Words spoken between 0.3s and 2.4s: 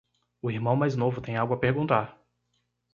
O irmão mais novo tem algo a perguntar.